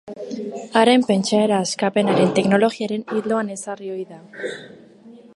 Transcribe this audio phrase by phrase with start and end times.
[0.79, 4.19] Haren pentsaera Askapenaren Teologiaren ildoan ezarri ohi da.